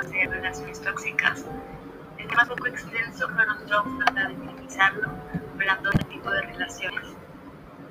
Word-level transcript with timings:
hacer 0.00 0.30
relaciones 0.30 0.80
tóxicas. 0.80 1.44
El 2.18 2.28
tema 2.28 2.42
es 2.42 2.48
un 2.50 2.56
poco 2.56 2.68
extenso, 2.68 3.28
pero 3.36 3.46
nosotros 3.46 3.98
tratar 4.04 4.28
de 4.28 4.34
minimizarlo, 4.34 5.10
hablando 5.54 5.90
del 5.90 6.06
tipo 6.06 6.30
de 6.30 6.42
relaciones, 6.42 7.16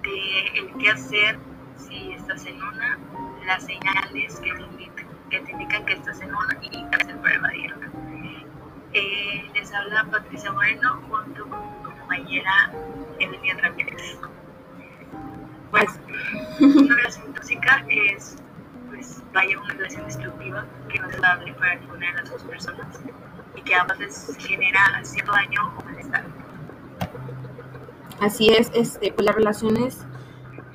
de 0.01 0.59
el 0.59 0.73
qué 0.77 0.89
hacer 0.89 1.39
si 1.77 2.13
estás 2.13 2.45
en 2.45 2.61
una, 2.61 2.97
las 3.45 3.65
señales 3.65 4.39
que 4.39 4.51
te 4.53 4.61
indican 4.61 5.07
que, 5.29 5.39
te 5.39 5.51
indican 5.51 5.85
que 5.85 5.93
estás 5.93 6.21
en 6.21 6.29
una 6.29 6.57
y 6.61 6.69
qué 6.69 6.95
hacer 7.01 7.17
para 7.21 7.35
evadirla. 7.35 7.87
Eh, 8.93 9.51
les 9.53 9.73
habla 9.73 10.05
Patricia 10.05 10.51
Moreno 10.53 11.01
junto 11.09 11.49
con 11.49 11.59
mi 11.59 11.83
compañera 11.83 12.71
Emilia 13.19 13.57
Ramírez. 13.61 14.17
Pues, 15.71 15.99
una 16.61 16.95
relación 16.95 17.33
tóxica 17.33 17.85
es, 17.89 18.37
vaya 19.35 19.59
una 19.59 19.73
relación 19.73 20.05
destructiva 20.05 20.65
que 20.89 20.99
no 20.99 21.09
es 21.09 21.15
saludable 21.15 21.53
para 21.53 21.75
ninguna 21.75 22.07
de 22.07 22.13
las 22.13 22.31
dos 22.31 22.43
personas 22.43 22.87
y 23.55 23.61
que 23.61 23.75
a 23.75 23.83
veces 23.83 24.35
genera 24.39 25.01
cierto 25.03 25.31
daño 25.33 25.73
o 25.77 25.83
malestar. 25.83 26.23
Así 28.21 28.49
es, 28.49 28.71
este, 28.73 29.11
pues 29.11 29.25
las 29.25 29.35
relaciones 29.35 30.05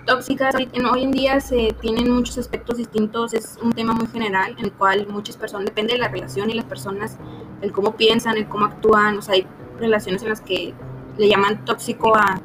tóxicas 0.06 0.54
hoy 0.54 1.02
en 1.02 1.10
día 1.10 1.40
se 1.40 1.74
tienen 1.80 2.10
muchos 2.10 2.36
aspectos 2.36 2.76
distintos, 2.76 3.32
es 3.32 3.58
un 3.62 3.72
tema 3.72 3.94
muy 3.94 4.06
general 4.08 4.54
en 4.58 4.66
el 4.66 4.72
cual 4.72 5.06
muchas 5.08 5.38
personas, 5.38 5.64
depende 5.64 5.94
de 5.94 5.98
la 5.98 6.08
relación 6.08 6.50
y 6.50 6.54
las 6.54 6.66
personas, 6.66 7.16
el 7.62 7.72
cómo 7.72 7.96
piensan, 7.96 8.36
el 8.36 8.46
cómo 8.46 8.66
actúan, 8.66 9.18
o 9.18 9.22
sea, 9.22 9.34
hay 9.34 9.46
relaciones 9.78 10.22
en 10.22 10.28
las 10.28 10.42
que 10.42 10.74
le 11.16 11.28
llaman 11.28 11.64
tóxico 11.64 12.14
a, 12.14 12.40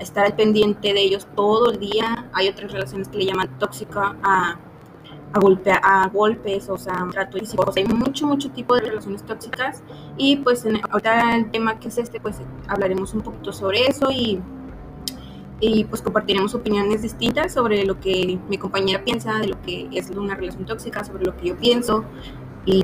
estar 0.00 0.24
al 0.24 0.34
pendiente 0.34 0.94
de 0.94 1.00
ellos 1.02 1.28
todo 1.36 1.72
el 1.72 1.78
día, 1.78 2.30
hay 2.32 2.48
otras 2.48 2.72
relaciones 2.72 3.08
que 3.08 3.18
le 3.18 3.26
llaman 3.26 3.58
tóxica 3.58 4.16
a, 4.22 4.56
a, 5.32 6.02
a 6.02 6.08
golpes, 6.08 6.68
o 6.68 6.78
sea, 6.78 7.08
trato 7.10 7.38
o 7.38 7.72
sea, 7.72 7.84
hay 7.84 7.84
mucho, 7.84 8.26
mucho 8.26 8.50
tipo 8.50 8.74
de 8.74 8.82
relaciones 8.82 9.22
tóxicas 9.22 9.82
y 10.16 10.36
pues 10.36 10.64
en, 10.64 10.80
ahorita 10.90 11.36
el 11.36 11.50
tema 11.50 11.78
que 11.78 11.88
es 11.88 11.98
este, 11.98 12.20
pues 12.20 12.36
hablaremos 12.68 13.14
un 13.14 13.20
poquito 13.20 13.52
sobre 13.52 13.86
eso 13.86 14.10
y 14.10 14.40
y 15.60 15.84
pues 15.84 16.00
compartiremos 16.00 16.54
opiniones 16.54 17.02
distintas 17.02 17.52
sobre 17.52 17.84
lo 17.84 18.00
que 18.00 18.38
mi 18.48 18.56
compañera 18.56 19.04
piensa, 19.04 19.38
de 19.38 19.48
lo 19.48 19.60
que 19.60 19.88
es 19.92 20.10
una 20.10 20.34
relación 20.34 20.64
tóxica, 20.64 21.04
sobre 21.04 21.26
lo 21.26 21.36
que 21.36 21.48
yo 21.48 21.56
pienso. 21.56 22.04
Y 22.64 22.82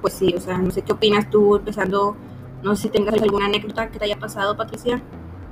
pues 0.00 0.14
sí, 0.14 0.34
o 0.36 0.40
sea, 0.40 0.58
no 0.58 0.72
sé 0.72 0.82
qué 0.82 0.92
opinas 0.92 1.30
tú, 1.30 1.56
empezando, 1.56 2.16
no 2.62 2.74
sé 2.74 2.82
si 2.82 2.88
tengas 2.88 3.14
alguna 3.22 3.46
anécdota 3.46 3.90
que 3.90 3.98
te 3.98 4.04
haya 4.06 4.18
pasado, 4.18 4.56
Patricia, 4.56 5.00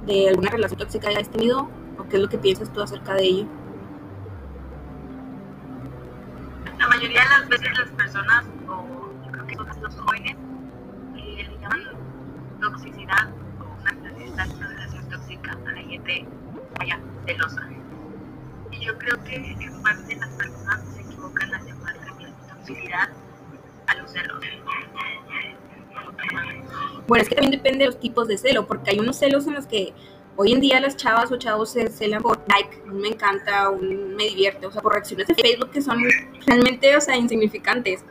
de 0.05 0.29
alguna 0.31 0.51
relación 0.51 0.79
tóxica 0.81 1.09
que 1.09 1.15
hayas 1.15 1.31
tenido, 1.31 1.69
o 1.99 2.09
qué 2.09 2.17
es 2.17 2.23
lo 2.23 2.29
que 2.29 2.39
piensas 2.39 2.73
tú 2.73 2.83
acerca 2.83 3.15
de 3.15 3.25
ello. 3.25 3.47
Mayoría 7.13 7.23
de 7.23 7.41
las 7.41 7.49
veces 7.49 7.79
las 7.79 7.91
personas, 7.91 8.45
o 8.69 9.13
yo 9.25 9.33
creo 9.33 9.47
que 9.47 9.55
son 9.57 9.83
los 9.83 9.95
jóvenes, 9.97 10.37
eh, 11.17 11.49
le 11.49 11.59
llaman 11.61 11.83
toxicidad 12.61 13.29
o 13.61 13.83
una 13.83 14.45
relación 14.45 15.09
tóxica 15.11 15.53
a 15.53 15.71
la 15.73 15.83
gente 15.83 16.27
vaya 16.79 16.99
celosa. 17.27 17.69
Y 18.71 18.85
yo 18.85 18.99
creo 18.99 19.23
que 19.25 19.37
en 19.37 19.83
parte 19.83 20.17
las 20.17 20.29
personas 20.31 20.81
se 20.95 21.01
equivocan 21.03 21.55
al 21.55 21.67
llamar 21.67 21.95
toxicidad 22.49 23.09
a 23.87 23.95
los 23.97 24.11
celos. 24.11 24.43
Bueno, 27.07 27.23
es 27.23 27.29
que 27.29 27.35
también 27.35 27.51
depende 27.51 27.81
de 27.81 27.87
los 27.87 28.01
tipos 28.01 28.27
de 28.29 28.39
celo, 28.39 28.67
porque 28.67 28.91
hay 28.91 29.01
unos 29.01 29.17
celos 29.19 29.47
en 29.47 29.55
los 29.55 29.67
que 29.67 29.93
hoy 30.37 30.53
en 30.53 30.61
día 30.61 30.81
las 30.81 30.97
chavas 30.97 31.31
o 31.31 31.37
chavos 31.37 31.73
se 31.73 31.89
celan 31.89 32.23
por 32.23 32.43
like, 32.49 32.83
me 32.87 33.09
encanta, 33.09 33.71
un 33.71 34.15
me 34.15 34.25
divierte, 34.25 34.67
o 34.67 34.73
sea, 34.73 34.83
por 34.83 34.93
reacciones 34.93 35.27
de 35.27 35.35
Facebook 35.35 35.71
que 35.71 35.83
son 35.83 35.99
realmente, 36.47 36.97
o 36.97 37.01
sea, 37.01 37.17
insignificantes. 37.17 38.05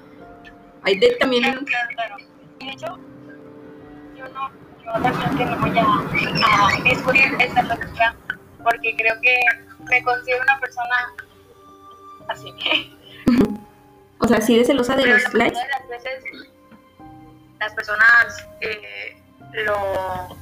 Hay 0.84 1.00
de, 1.00 1.16
también... 1.20 1.44
Claro, 1.44 1.66
claro, 1.66 1.88
claro. 1.96 2.16
de 2.60 2.70
hecho, 2.70 3.00
yo 4.18 4.28
no, 4.30 4.52
yo 4.84 5.02
también 5.02 5.38
que 5.38 5.46
no 5.46 5.58
voy 5.60 5.78
a, 5.78 6.68
a 6.68 6.84
discutir 6.84 7.36
esta 7.40 7.62
lógica, 7.64 8.16
porque 8.64 8.96
creo 8.96 9.16
que 9.22 9.36
me 9.90 10.04
considero 10.04 10.42
una 10.44 10.60
persona 10.60 10.96
así. 12.28 12.54
o 14.20 14.28
sea, 14.28 14.42
sí 14.42 14.58
de 14.58 14.66
celosa 14.66 14.96
de 14.96 15.06
los 15.06 15.34
likes. 15.34 15.56
Las 15.56 15.90
veces 15.90 16.24
las 17.62 17.74
personas 17.76 18.48
eh, 18.62 19.16
lo, 19.54 20.36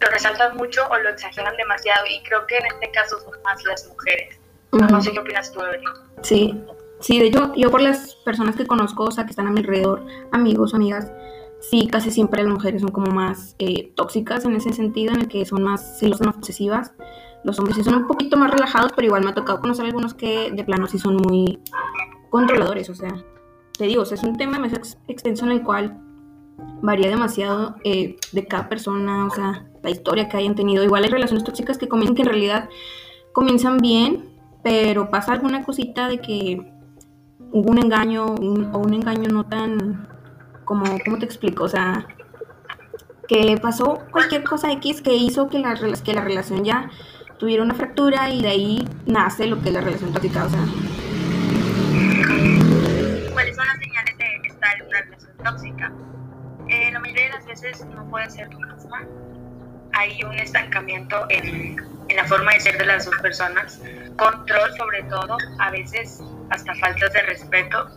lo 0.00 0.08
resaltan 0.10 0.56
mucho 0.56 0.80
o 0.90 0.98
lo 0.98 1.10
exageran 1.10 1.56
demasiado 1.56 2.06
y 2.06 2.22
creo 2.22 2.46
que 2.46 2.56
en 2.56 2.66
este 2.66 2.90
caso 2.90 3.18
son 3.20 3.42
más 3.42 3.62
las 3.64 3.86
mujeres. 3.88 4.38
No 4.72 5.00
sé 5.00 5.12
qué 5.12 5.18
opinas 5.18 5.52
tú, 5.52 5.60
Evelyn. 5.60 5.88
Sí, 6.22 6.64
sí, 7.00 7.18
de 7.18 7.26
hecho, 7.26 7.52
yo 7.56 7.70
por 7.70 7.82
las 7.82 8.14
personas 8.24 8.56
que 8.56 8.66
conozco, 8.66 9.04
o 9.04 9.10
sea, 9.10 9.24
que 9.24 9.30
están 9.30 9.46
a 9.46 9.50
mi 9.50 9.60
alrededor, 9.60 10.06
amigos, 10.32 10.74
amigas, 10.74 11.10
sí, 11.60 11.88
casi 11.88 12.10
siempre 12.10 12.42
las 12.42 12.52
mujeres 12.52 12.82
son 12.82 12.92
como 12.92 13.10
más 13.10 13.56
eh, 13.58 13.92
tóxicas 13.96 14.44
en 14.44 14.54
ese 14.54 14.72
sentido, 14.72 15.12
en 15.12 15.22
el 15.22 15.28
que 15.28 15.44
son 15.44 15.62
más 15.62 15.98
celosas, 15.98 16.28
obsesivas. 16.28 16.92
Los 17.42 17.58
hombres 17.58 17.76
sí 17.76 17.84
son 17.84 17.94
un 17.94 18.06
poquito 18.06 18.36
más 18.36 18.50
relajados, 18.50 18.92
pero 18.94 19.06
igual 19.06 19.24
me 19.24 19.30
ha 19.30 19.34
tocado 19.34 19.60
conocer 19.60 19.86
algunos 19.86 20.14
que 20.14 20.50
de 20.52 20.64
plano 20.64 20.86
sí 20.86 20.98
son 20.98 21.16
muy 21.16 21.58
controladores, 22.30 22.88
o 22.90 22.94
sea, 22.94 23.12
te 23.76 23.86
digo, 23.86 24.02
es 24.02 24.22
un 24.22 24.36
tema 24.36 24.58
más 24.58 24.72
extenso 25.08 25.46
en 25.46 25.52
el 25.52 25.62
cual 25.62 25.98
varía 26.82 27.08
demasiado 27.08 27.76
eh, 27.82 28.16
de 28.32 28.46
cada 28.46 28.68
persona, 28.68 29.26
o 29.26 29.30
sea, 29.30 29.69
historia 29.88 30.28
que 30.28 30.36
hayan 30.36 30.54
tenido. 30.54 30.84
Igual 30.84 31.04
hay 31.04 31.10
relaciones 31.10 31.44
tóxicas 31.44 31.78
que 31.78 31.88
comienzan 31.88 32.16
que 32.16 32.22
en 32.22 32.28
realidad 32.28 32.68
comienzan 33.32 33.78
bien, 33.78 34.28
pero 34.62 35.10
pasa 35.10 35.32
alguna 35.32 35.62
cosita 35.62 36.08
de 36.08 36.20
que 36.20 36.72
hubo 37.52 37.70
un 37.70 37.78
engaño 37.78 38.26
o 38.26 38.78
un 38.78 38.94
engaño 38.94 39.28
no 39.30 39.46
tan 39.46 40.08
como, 40.64 40.84
¿cómo 41.04 41.18
te 41.18 41.24
explico? 41.24 41.64
O 41.64 41.68
sea, 41.68 42.06
que 43.26 43.56
pasó 43.62 44.00
cualquier 44.10 44.42
cosa 44.42 44.72
X 44.72 45.00
que 45.00 45.14
hizo 45.14 45.48
que 45.48 45.58
la, 45.58 45.74
que 46.04 46.12
la 46.12 46.20
relación 46.20 46.64
ya 46.64 46.90
tuviera 47.38 47.62
una 47.62 47.74
fractura 47.74 48.28
y 48.28 48.42
de 48.42 48.48
ahí 48.48 48.88
nace 49.06 49.46
lo 49.46 49.60
que 49.62 49.68
es 49.68 49.74
la 49.74 49.80
relación 49.80 50.12
tóxica, 50.12 50.44
o 50.44 50.48
sea. 50.48 50.64
¿Cuáles 53.32 53.56
son 53.56 53.66
las 53.66 53.78
señales 53.78 54.18
de 54.18 54.48
estar 54.48 54.76
en 54.76 54.86
una 54.86 55.00
relación 55.00 55.36
tóxica? 55.44 55.92
Eh, 56.68 56.90
la 56.92 57.00
mayoría 57.00 57.24
de 57.24 57.30
las 57.30 57.46
veces 57.46 57.86
no 57.94 58.08
puede 58.10 58.28
ser 58.30 58.48
tu 58.50 58.58
misma. 58.58 59.06
Hay 59.92 60.22
un 60.24 60.38
estancamiento 60.38 61.26
en, 61.28 61.76
en 62.08 62.16
la 62.16 62.24
forma 62.24 62.52
de 62.52 62.60
ser 62.60 62.78
de 62.78 62.86
las 62.86 63.04
dos 63.04 63.16
personas, 63.18 63.80
control 64.16 64.76
sobre 64.76 65.02
todo, 65.04 65.36
a 65.58 65.70
veces 65.70 66.20
hasta 66.50 66.74
faltas 66.74 67.12
de 67.12 67.22
respeto, 67.22 67.88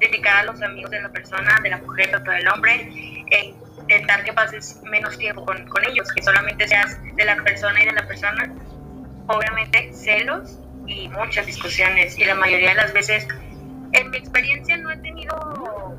dedicar 0.00 0.36
a 0.38 0.44
los 0.44 0.60
amigos 0.62 0.90
de 0.90 1.02
la 1.02 1.08
persona, 1.10 1.56
de 1.62 1.70
la 1.70 1.78
mujer 1.78 2.14
o 2.14 2.20
del 2.20 2.48
hombre, 2.48 2.90
e 3.30 3.54
intentar 3.80 4.24
que 4.24 4.32
pases 4.32 4.80
menos 4.84 5.18
tiempo 5.18 5.44
con, 5.44 5.66
con 5.68 5.84
ellos, 5.84 6.10
que 6.12 6.22
solamente 6.22 6.66
seas 6.66 6.98
de 7.14 7.24
la 7.24 7.36
persona 7.42 7.82
y 7.82 7.86
de 7.86 7.92
la 7.92 8.06
persona. 8.06 8.50
Obviamente 9.26 9.92
celos 9.92 10.58
y 10.86 11.08
muchas 11.08 11.46
discusiones. 11.46 12.18
Y 12.18 12.24
la 12.24 12.34
mayoría 12.34 12.70
de 12.70 12.76
las 12.76 12.92
veces, 12.92 13.26
en 13.92 14.10
mi 14.10 14.16
experiencia 14.16 14.76
no 14.78 14.90
he 14.90 14.96
tenido, 14.98 15.94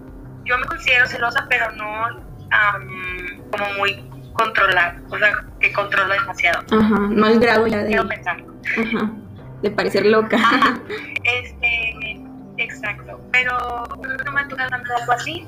yo 0.45 0.57
me 0.57 0.65
considero 0.65 1.07
celosa, 1.07 1.45
pero 1.49 1.71
no 1.73 2.27
como 3.51 3.73
muy 3.77 4.03
controlar, 4.39 4.95
o 5.09 5.17
sea, 5.17 5.31
que 5.59 5.71
controlo 5.73 6.13
demasiado. 6.13 6.59
Ajá, 6.71 6.99
no 7.09 7.25
al 7.25 7.39
grado 7.39 7.67
ya 7.67 7.83
de... 7.83 7.95
Ajá, 7.95 9.11
de 9.61 9.71
parecer 9.71 10.05
loca. 10.05 10.37
Este, 11.23 12.21
exacto, 12.57 13.19
pero 13.31 13.57
no 14.25 14.31
me 14.31 14.41
ha 14.41 14.47
tocado 14.47 14.69
tanto 14.69 14.89
algo 14.95 15.11
así, 15.11 15.45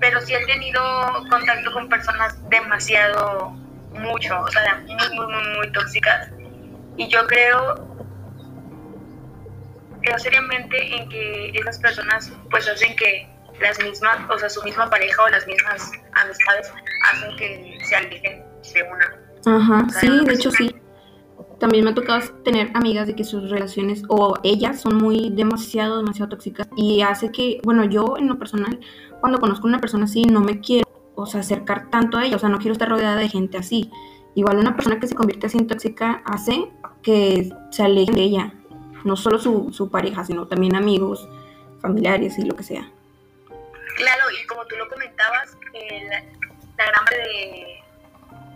pero 0.00 0.20
sí 0.20 0.34
he 0.34 0.46
tenido 0.46 0.80
contacto 1.30 1.72
con 1.72 1.88
personas 1.88 2.36
demasiado, 2.50 3.50
mucho, 3.94 4.38
o 4.38 4.48
sea, 4.48 4.82
muy, 4.86 5.16
muy, 5.16 5.26
muy, 5.26 5.56
muy 5.56 5.72
tóxicas. 5.72 6.30
Y 6.96 7.08
yo 7.08 7.26
creo 7.26 7.92
creo 10.02 10.18
seriamente 10.18 10.96
en 10.96 11.08
que 11.08 11.50
esas 11.54 11.78
personas 11.78 12.32
pues 12.50 12.68
hacen 12.68 12.94
que 12.96 13.31
las 13.60 13.78
mismas, 13.82 14.18
o 14.30 14.38
sea, 14.38 14.48
su 14.48 14.62
misma 14.62 14.88
pareja 14.88 15.22
o 15.22 15.28
las 15.28 15.46
mismas 15.46 15.92
amistades 16.12 16.72
hacen 17.10 17.36
que 17.36 17.78
se 17.84 17.96
alejen 17.96 18.44
de 18.74 18.82
una. 18.82 19.56
Ajá, 19.56 19.86
sí, 20.00 20.08
de 20.24 20.34
hecho 20.34 20.50
sí. 20.50 20.74
También 21.58 21.84
me 21.84 21.90
ha 21.90 21.94
tocado 21.94 22.28
tener 22.42 22.70
amigas 22.74 23.06
de 23.06 23.14
que 23.14 23.22
sus 23.22 23.48
relaciones 23.50 24.02
o 24.08 24.34
ellas 24.42 24.80
son 24.80 24.96
muy 24.96 25.30
demasiado, 25.30 25.98
demasiado 25.98 26.30
tóxicas 26.30 26.68
y 26.76 27.02
hace 27.02 27.30
que, 27.30 27.60
bueno, 27.62 27.84
yo 27.84 28.16
en 28.18 28.26
lo 28.26 28.38
personal, 28.38 28.80
cuando 29.20 29.38
conozco 29.38 29.66
a 29.66 29.70
una 29.70 29.80
persona 29.80 30.06
así, 30.06 30.24
no 30.24 30.40
me 30.40 30.60
quiero, 30.60 30.88
o 31.14 31.26
sea, 31.26 31.40
acercar 31.40 31.88
tanto 31.88 32.18
a 32.18 32.24
ella, 32.24 32.36
o 32.36 32.38
sea, 32.40 32.48
no 32.48 32.58
quiero 32.58 32.72
estar 32.72 32.88
rodeada 32.88 33.16
de 33.16 33.28
gente 33.28 33.58
así. 33.58 33.90
Igual 34.34 34.58
una 34.58 34.74
persona 34.74 34.98
que 34.98 35.06
se 35.06 35.14
convierte 35.14 35.46
así 35.46 35.58
en 35.58 35.68
tóxica 35.68 36.22
hace 36.24 36.68
que 37.02 37.52
se 37.70 37.82
aleje 37.82 38.12
de 38.12 38.22
ella, 38.22 38.54
no 39.04 39.14
solo 39.16 39.38
su, 39.38 39.72
su 39.72 39.88
pareja, 39.88 40.24
sino 40.24 40.48
también 40.48 40.74
amigos, 40.74 41.28
familiares 41.80 42.38
y 42.38 42.42
lo 42.42 42.56
que 42.56 42.62
sea. 42.62 42.90
Claro, 43.96 44.30
y 44.30 44.46
como 44.46 44.64
tú 44.66 44.76
lo 44.76 44.88
comentabas, 44.88 45.56
el, 45.74 46.08
la 46.08 46.86
gran 46.86 47.04
de 47.10 47.82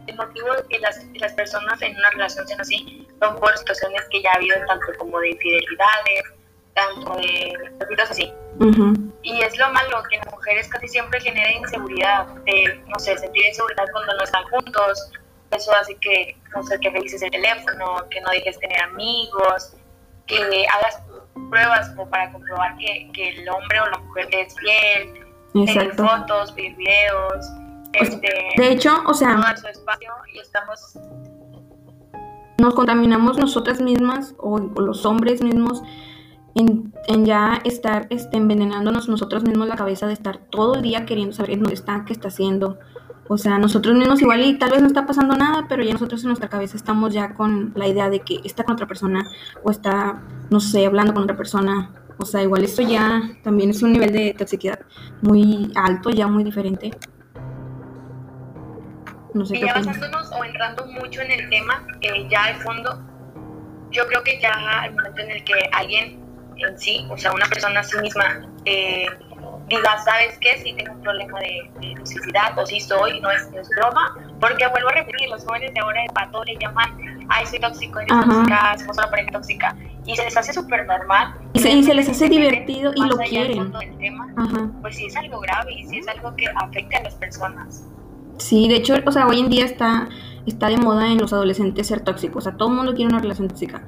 el 0.06 0.16
motivo 0.16 0.54
de 0.54 0.62
que 0.68 0.78
las, 0.78 1.04
las, 1.14 1.32
personas 1.32 1.82
en 1.82 1.96
una 1.96 2.10
relación 2.10 2.46
sean 2.46 2.60
así 2.60 3.08
son 3.20 3.40
por 3.40 3.56
situaciones 3.58 4.02
que 4.10 4.22
ya 4.22 4.30
ha 4.30 4.36
habido 4.36 4.56
tanto 4.66 4.86
como 4.98 5.18
de 5.18 5.30
infidelidades 5.30 6.22
tanto 6.76 7.16
de 7.16 7.54
cositas 7.80 8.10
así. 8.10 8.32
Y 9.22 9.42
es 9.42 9.58
lo 9.58 9.70
malo 9.72 10.02
que 10.08 10.18
las 10.18 10.30
mujeres 10.30 10.68
casi 10.68 10.86
siempre 10.88 11.20
genera 11.20 11.50
inseguridad, 11.50 12.26
de, 12.44 12.80
no 12.86 12.98
sé, 12.98 13.18
sentir 13.18 13.46
inseguridad 13.46 13.86
cuando 13.90 14.14
no 14.14 14.22
están 14.22 14.44
juntos. 14.44 15.10
Eso 15.50 15.74
hace 15.74 15.96
que, 15.96 16.36
no 16.54 16.62
sé, 16.62 16.78
que 16.78 16.90
revises 16.90 17.22
el 17.22 17.30
teléfono, 17.30 18.06
que 18.10 18.20
no 18.20 18.30
dejes 18.30 18.58
tener 18.58 18.80
amigos, 18.82 19.74
que 20.26 20.66
hagas 20.74 21.02
pruebas 21.50 21.88
como 21.90 22.08
para 22.10 22.30
comprobar 22.32 22.76
que, 22.76 23.10
que 23.12 23.30
el 23.30 23.48
hombre 23.48 23.80
o 23.80 23.86
la 23.86 23.98
mujer 23.98 24.28
te 24.28 24.42
es 24.42 24.54
fiel, 24.56 25.25
Exacto. 25.64 26.06
fotos, 26.06 26.54
ver 26.54 26.74
videos, 26.76 27.52
este, 27.92 28.28
De 28.56 28.72
hecho, 28.72 29.02
o 29.06 29.14
sea, 29.14 29.36
dar 29.36 29.58
su 29.58 29.68
espacio 29.68 30.12
y 30.34 30.38
estamos 30.38 30.98
nos 32.58 32.74
contaminamos 32.74 33.38
nosotras 33.38 33.80
mismas 33.80 34.34
o, 34.38 34.54
o 34.54 34.80
los 34.80 35.04
hombres 35.04 35.42
mismos 35.42 35.82
en, 36.54 36.92
en 37.06 37.26
ya 37.26 37.60
estar 37.64 38.06
este, 38.10 38.38
envenenándonos 38.38 39.08
nosotros 39.08 39.44
mismos 39.44 39.68
la 39.68 39.76
cabeza 39.76 40.06
de 40.06 40.14
estar 40.14 40.38
todo 40.38 40.76
el 40.76 40.82
día 40.82 41.04
queriendo 41.04 41.34
saber 41.34 41.58
dónde 41.58 41.74
está, 41.74 42.04
qué 42.06 42.14
está 42.14 42.28
haciendo. 42.28 42.78
O 43.28 43.36
sea, 43.36 43.58
nosotros 43.58 43.94
mismos 43.96 44.22
igual 44.22 44.42
y 44.42 44.56
tal 44.56 44.70
vez 44.70 44.80
no 44.80 44.86
está 44.86 45.04
pasando 45.04 45.36
nada, 45.36 45.66
pero 45.68 45.82
ya 45.82 45.92
nosotros 45.92 46.22
en 46.22 46.28
nuestra 46.28 46.48
cabeza 46.48 46.76
estamos 46.76 47.12
ya 47.12 47.34
con 47.34 47.72
la 47.74 47.86
idea 47.86 48.08
de 48.08 48.20
que 48.20 48.40
está 48.44 48.64
con 48.64 48.74
otra 48.74 48.86
persona 48.86 49.28
o 49.64 49.70
está, 49.70 50.22
no 50.48 50.60
sé, 50.60 50.86
hablando 50.86 51.12
con 51.12 51.24
otra 51.24 51.36
persona. 51.36 51.90
O 52.18 52.24
sea, 52.24 52.42
igual 52.42 52.64
esto 52.64 52.82
ya 52.82 53.22
también 53.42 53.70
es 53.70 53.82
un 53.82 53.92
nivel 53.92 54.12
de 54.12 54.34
toxicidad 54.34 54.80
muy 55.22 55.70
alto, 55.74 56.10
ya 56.10 56.26
muy 56.26 56.44
diferente. 56.44 56.90
No 59.34 59.44
sé 59.44 59.56
Y 59.56 59.60
qué 59.60 59.66
ya 59.66 59.74
basándonos 59.74 60.30
o 60.32 60.44
entrando 60.44 60.86
mucho 60.86 61.20
en 61.20 61.30
el 61.30 61.50
tema, 61.50 61.86
eh, 62.00 62.26
ya 62.30 62.44
al 62.44 62.56
fondo, 62.56 63.02
yo 63.90 64.06
creo 64.06 64.22
que 64.22 64.40
ya 64.40 64.52
al 64.52 64.94
momento 64.94 65.20
en 65.20 65.30
el 65.30 65.44
que 65.44 65.54
alguien 65.72 66.24
en 66.56 66.78
sí, 66.78 67.06
o 67.10 67.18
sea, 67.18 67.32
una 67.32 67.46
persona 67.46 67.80
a 67.80 67.82
sí 67.82 67.98
misma, 67.98 68.48
eh, 68.64 69.06
diga, 69.68 69.98
¿sabes 69.98 70.38
qué? 70.40 70.58
Si 70.58 70.72
tengo 70.74 70.92
un 70.92 71.02
problema 71.02 71.38
de, 71.40 71.70
de 71.80 71.94
toxicidad, 71.96 72.58
o 72.58 72.64
si 72.64 72.80
soy, 72.80 73.20
no 73.20 73.30
es, 73.30 73.50
no 73.50 73.60
es 73.60 73.68
broma, 73.76 74.16
porque 74.40 74.66
vuelvo 74.68 74.88
a 74.88 74.92
repetir, 74.92 75.28
los 75.28 75.44
jóvenes 75.44 75.74
de 75.74 75.80
ahora 75.80 76.02
de 76.02 76.08
pato 76.14 76.44
le 76.44 76.56
llaman, 76.56 76.96
ay, 77.28 77.46
soy 77.46 77.58
tóxico, 77.58 78.00
eres 78.00 78.12
Ajá. 78.12 78.24
tóxica, 78.24 78.78
somos 78.78 78.98
una 78.98 79.10
pareja 79.10 79.30
tóxica, 79.32 79.76
y 80.04 80.16
se 80.16 80.24
les 80.24 80.36
hace 80.36 80.52
súper 80.52 80.86
normal. 80.86 81.34
Y 81.52 81.58
se, 81.58 81.70
y 81.70 81.82
se 81.82 81.94
les 81.94 82.08
hace 82.08 82.28
divertido 82.28 82.92
y 82.94 83.00
lo 83.00 83.16
quieren. 83.16 83.72
del 83.72 83.96
tema, 83.98 84.32
Ajá. 84.36 84.70
pues 84.80 84.96
sí 84.96 85.06
es 85.06 85.16
algo 85.16 85.40
grave 85.40 85.72
y 85.72 85.86
sí 85.86 85.98
es 85.98 86.08
algo 86.08 86.34
que 86.36 86.46
afecta 86.54 86.98
a 86.98 87.02
las 87.02 87.14
personas. 87.14 87.84
Sí, 88.38 88.68
de 88.68 88.76
hecho, 88.76 88.94
o 89.04 89.12
sea, 89.12 89.26
hoy 89.26 89.40
en 89.40 89.48
día 89.48 89.64
está, 89.64 90.08
está 90.46 90.68
de 90.68 90.76
moda 90.76 91.10
en 91.10 91.18
los 91.18 91.32
adolescentes 91.32 91.86
ser 91.86 92.00
tóxicos. 92.00 92.46
O 92.46 92.50
sea, 92.50 92.56
todo 92.56 92.68
el 92.68 92.74
mundo 92.74 92.94
quiere 92.94 93.10
una 93.10 93.20
relación 93.20 93.48
tóxica. 93.48 93.82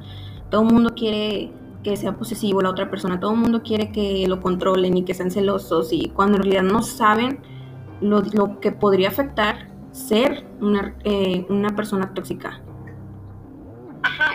Todo 0.51 0.63
el 0.63 0.73
mundo 0.73 0.95
quiere 0.95 1.53
que 1.85 1.97
sea 1.97 2.15
posesivo 2.15 2.63
la 2.63 2.71
otra 2.71 2.91
persona. 2.91 3.21
Todo 3.21 3.33
el 3.33 3.39
mundo 3.39 3.63
quiere 3.63 3.93
que 3.93 4.27
lo 4.27 4.41
controlen 4.41 4.97
y 4.97 5.05
que 5.05 5.15
sean 5.15 5.31
celosos. 5.31 5.93
Y 5.93 6.09
cuando 6.09 6.39
en 6.39 6.45
realidad 6.45 6.63
no 6.63 6.83
saben 6.83 7.41
lo, 8.01 8.23
lo 8.33 8.59
que 8.61 8.73
podría 8.73 9.09
afectar 9.09 9.69
ser 9.93 10.45
una, 10.61 10.95
eh, 11.05 11.47
una 11.49 11.77
persona 11.77 12.15
tóxica. 12.15 12.61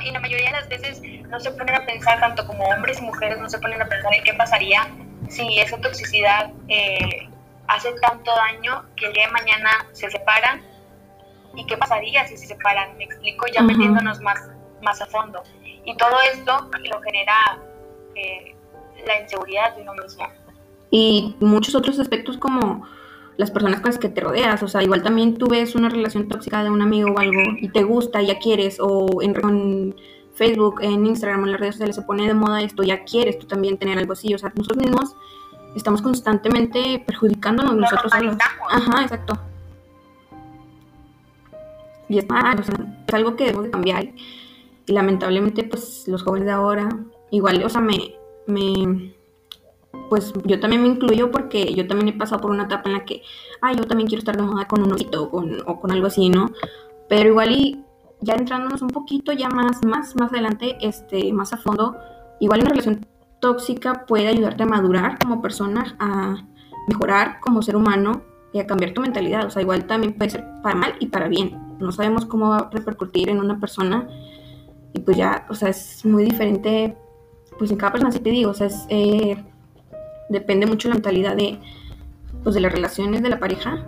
Y 0.05 0.11
la 0.11 0.19
mayoría 0.19 0.47
de 0.47 0.51
las 0.51 0.69
veces 0.69 1.01
no 1.29 1.39
se 1.39 1.51
ponen 1.51 1.75
a 1.75 1.85
pensar, 1.85 2.19
tanto 2.19 2.45
como 2.45 2.63
hombres 2.65 2.99
y 2.99 3.03
mujeres, 3.03 3.39
no 3.39 3.49
se 3.49 3.59
ponen 3.59 3.81
a 3.81 3.85
pensar 3.85 4.13
en 4.13 4.23
qué 4.23 4.33
pasaría 4.33 4.87
si 5.29 5.59
esa 5.59 5.77
toxicidad 5.79 6.51
eh, 6.67 7.29
hace 7.67 7.91
tanto 7.93 8.31
daño 8.35 8.83
que 8.95 9.07
el 9.07 9.13
día 9.13 9.27
de 9.27 9.31
mañana 9.31 9.69
se 9.93 10.09
separan 10.09 10.61
y 11.55 11.65
qué 11.65 11.77
pasaría 11.77 12.27
si 12.27 12.37
se 12.37 12.47
separan, 12.47 12.97
me 12.97 13.05
explico, 13.05 13.45
ya 13.53 13.61
metiéndonos 13.61 14.19
más, 14.21 14.49
más 14.81 15.01
a 15.01 15.05
fondo. 15.05 15.43
Y 15.85 15.95
todo 15.97 16.15
esto 16.33 16.69
lo 16.89 17.01
genera 17.01 17.59
eh, 18.15 18.55
la 19.05 19.21
inseguridad 19.21 19.75
de 19.75 19.81
uno 19.83 19.93
mismo. 19.95 20.27
Y 20.91 21.35
muchos 21.39 21.75
otros 21.75 21.99
aspectos 21.99 22.37
como 22.37 22.87
las 23.37 23.51
personas 23.51 23.81
con 23.81 23.91
las 23.91 23.99
que 23.99 24.09
te 24.09 24.21
rodeas. 24.21 24.61
O 24.63 24.67
sea, 24.67 24.83
igual 24.83 25.03
también 25.03 25.37
tú 25.37 25.47
ves 25.47 25.75
una 25.75 25.89
relación 25.89 26.27
tóxica 26.27 26.63
de 26.63 26.69
un 26.69 26.81
amigo 26.81 27.11
o 27.11 27.19
algo 27.19 27.41
y 27.59 27.69
te 27.69 27.83
gusta, 27.83 28.21
ya 28.21 28.39
quieres, 28.39 28.77
o 28.79 29.21
en, 29.21 29.35
en 29.43 29.95
Facebook, 30.33 30.79
en 30.81 31.05
Instagram, 31.05 31.43
en 31.45 31.51
las 31.51 31.59
redes 31.59 31.75
sociales 31.75 31.95
se 31.95 32.01
pone 32.01 32.27
de 32.27 32.33
moda 32.33 32.61
esto, 32.61 32.83
ya 32.83 33.03
quieres 33.03 33.39
tú 33.39 33.47
también 33.47 33.77
tener 33.77 33.97
algo 33.97 34.13
así. 34.13 34.33
O 34.33 34.37
sea, 34.37 34.51
nosotros 34.55 34.83
mismos 34.83 35.15
estamos 35.75 36.01
constantemente 36.01 37.03
perjudicándonos 37.05 37.75
Lo 37.75 37.81
nosotros 37.81 38.11
solos. 38.11 38.37
Ajá, 38.69 39.03
exacto. 39.03 39.39
Y 42.09 42.17
es 42.17 42.29
mal, 42.29 42.59
o 42.59 42.63
sea, 42.63 42.75
es 43.07 43.13
algo 43.13 43.35
que 43.35 43.45
debemos 43.45 43.65
de 43.65 43.71
cambiar. 43.71 44.09
Y 44.85 44.91
lamentablemente, 44.91 45.63
pues 45.63 46.07
los 46.07 46.23
jóvenes 46.23 46.47
de 46.47 46.51
ahora, 46.51 46.89
igual, 47.31 47.63
o 47.63 47.69
sea, 47.69 47.81
me, 47.81 48.15
me, 48.45 49.13
pues 50.09 50.33
yo 50.45 50.59
también 50.59 50.81
me 50.81 50.89
incluyo 50.89 51.31
porque 51.31 51.73
yo 51.73 51.87
también 51.87 52.09
he 52.09 52.17
pasado 52.17 52.41
por 52.41 52.51
una 52.51 52.63
etapa 52.63 52.89
en 52.89 52.93
la 52.93 53.05
que, 53.05 53.21
ay, 53.61 53.75
yo 53.75 53.83
también 53.85 54.07
quiero 54.07 54.19
estar 54.19 54.37
de 54.37 54.43
moda 54.43 54.67
con 54.67 54.83
un 54.83 54.91
osito 54.91 55.23
o 55.23 55.29
con, 55.29 55.57
o 55.65 55.79
con 55.79 55.91
algo 55.91 56.07
así, 56.07 56.29
¿no? 56.29 56.51
Pero 57.09 57.29
igual 57.29 57.51
y 57.51 57.83
ya 58.21 58.35
entrándonos 58.35 58.81
un 58.81 58.89
poquito 58.89 59.31
ya 59.33 59.49
más, 59.49 59.83
más, 59.83 60.15
más 60.15 60.31
adelante, 60.31 60.77
este, 60.81 61.31
más 61.33 61.53
a 61.53 61.57
fondo, 61.57 61.97
igual 62.39 62.61
una 62.61 62.69
relación 62.69 63.05
tóxica 63.39 64.05
puede 64.05 64.27
ayudarte 64.27 64.63
a 64.63 64.65
madurar 64.65 65.19
como 65.19 65.41
persona, 65.41 65.95
a 65.99 66.37
mejorar 66.87 67.39
como 67.41 67.61
ser 67.61 67.75
humano 67.75 68.21
y 68.53 68.59
a 68.59 68.67
cambiar 68.67 68.93
tu 68.93 69.01
mentalidad. 69.01 69.45
O 69.45 69.49
sea, 69.49 69.61
igual 69.61 69.85
también 69.85 70.13
puede 70.13 70.31
ser 70.31 70.45
para 70.61 70.75
mal 70.75 70.95
y 70.99 71.07
para 71.07 71.27
bien. 71.27 71.59
No 71.79 71.91
sabemos 71.91 72.25
cómo 72.25 72.49
va 72.49 72.57
a 72.57 72.69
repercutir 72.71 73.29
en 73.29 73.39
una 73.39 73.59
persona 73.59 74.07
y 74.93 74.99
pues 74.99 75.17
ya, 75.17 75.45
o 75.49 75.55
sea, 75.55 75.69
es 75.69 76.05
muy 76.05 76.23
diferente, 76.23 76.95
pues 77.57 77.71
en 77.71 77.77
cada 77.77 77.93
persona, 77.93 78.09
así 78.09 78.19
te 78.19 78.29
digo, 78.29 78.51
o 78.51 78.53
sea, 78.53 78.67
es, 78.67 78.85
eh, 78.89 79.43
depende 80.29 80.65
mucho 80.65 80.87
la 80.89 80.95
mentalidad 80.95 81.35
de, 81.35 81.59
pues 82.43 82.55
de 82.55 82.61
las 82.61 82.71
relaciones 82.71 83.21
de 83.21 83.29
la 83.29 83.39
pareja 83.39 83.83